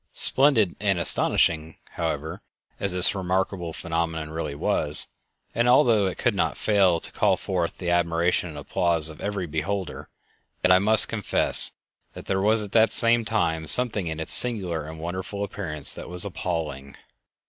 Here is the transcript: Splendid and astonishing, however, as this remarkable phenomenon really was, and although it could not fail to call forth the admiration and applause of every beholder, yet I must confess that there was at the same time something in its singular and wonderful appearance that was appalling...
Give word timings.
Splendid 0.13 0.75
and 0.79 0.97
astonishing, 0.97 1.77
however, 1.91 2.41
as 2.79 2.91
this 2.91 3.13
remarkable 3.13 3.71
phenomenon 3.71 4.31
really 4.31 4.55
was, 4.55 5.05
and 5.53 5.69
although 5.69 6.07
it 6.07 6.17
could 6.17 6.33
not 6.33 6.57
fail 6.57 6.99
to 6.99 7.11
call 7.11 7.37
forth 7.37 7.77
the 7.77 7.91
admiration 7.91 8.49
and 8.49 8.57
applause 8.57 9.09
of 9.09 9.21
every 9.21 9.45
beholder, 9.45 10.09
yet 10.63 10.71
I 10.71 10.79
must 10.79 11.07
confess 11.07 11.73
that 12.13 12.25
there 12.25 12.41
was 12.41 12.63
at 12.63 12.71
the 12.71 12.87
same 12.87 13.25
time 13.25 13.67
something 13.67 14.07
in 14.07 14.19
its 14.19 14.33
singular 14.33 14.87
and 14.89 14.99
wonderful 14.99 15.43
appearance 15.43 15.93
that 15.93 16.09
was 16.09 16.25
appalling... 16.25 16.97